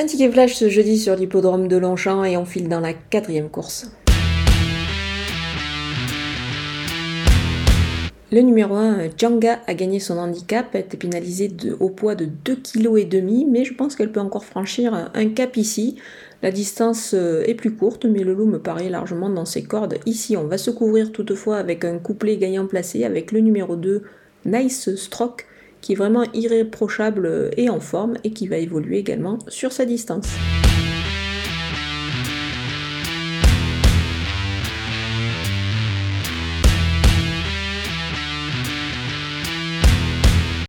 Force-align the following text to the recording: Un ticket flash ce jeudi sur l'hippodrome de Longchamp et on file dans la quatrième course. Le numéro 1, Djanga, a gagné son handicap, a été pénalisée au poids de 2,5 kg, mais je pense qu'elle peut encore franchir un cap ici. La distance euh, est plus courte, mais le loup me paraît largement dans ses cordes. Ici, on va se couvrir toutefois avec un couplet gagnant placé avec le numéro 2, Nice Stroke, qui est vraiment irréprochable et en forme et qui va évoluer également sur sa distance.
Un 0.00 0.06
ticket 0.06 0.30
flash 0.30 0.54
ce 0.54 0.68
jeudi 0.68 0.96
sur 0.96 1.16
l'hippodrome 1.16 1.66
de 1.66 1.76
Longchamp 1.76 2.22
et 2.22 2.36
on 2.36 2.44
file 2.44 2.68
dans 2.68 2.78
la 2.78 2.92
quatrième 2.92 3.50
course. 3.50 3.90
Le 8.30 8.40
numéro 8.42 8.76
1, 8.76 9.08
Djanga, 9.16 9.58
a 9.66 9.74
gagné 9.74 9.98
son 9.98 10.18
handicap, 10.18 10.72
a 10.76 10.78
été 10.78 10.96
pénalisée 10.96 11.50
au 11.80 11.88
poids 11.88 12.14
de 12.14 12.26
2,5 12.26 13.08
kg, 13.08 13.46
mais 13.50 13.64
je 13.64 13.74
pense 13.74 13.96
qu'elle 13.96 14.12
peut 14.12 14.20
encore 14.20 14.44
franchir 14.44 15.10
un 15.12 15.28
cap 15.30 15.56
ici. 15.56 15.96
La 16.44 16.52
distance 16.52 17.12
euh, 17.14 17.42
est 17.46 17.54
plus 17.54 17.74
courte, 17.74 18.04
mais 18.04 18.22
le 18.22 18.34
loup 18.34 18.46
me 18.46 18.60
paraît 18.60 18.90
largement 18.90 19.30
dans 19.30 19.46
ses 19.46 19.64
cordes. 19.64 19.98
Ici, 20.06 20.36
on 20.36 20.46
va 20.46 20.58
se 20.58 20.70
couvrir 20.70 21.10
toutefois 21.10 21.56
avec 21.56 21.84
un 21.84 21.98
couplet 21.98 22.36
gagnant 22.36 22.68
placé 22.68 23.02
avec 23.02 23.32
le 23.32 23.40
numéro 23.40 23.74
2, 23.74 24.04
Nice 24.44 24.94
Stroke, 24.94 25.47
qui 25.80 25.92
est 25.92 25.96
vraiment 25.96 26.24
irréprochable 26.34 27.50
et 27.56 27.68
en 27.70 27.80
forme 27.80 28.16
et 28.24 28.32
qui 28.32 28.48
va 28.48 28.56
évoluer 28.56 28.98
également 28.98 29.38
sur 29.48 29.72
sa 29.72 29.84
distance. 29.84 30.28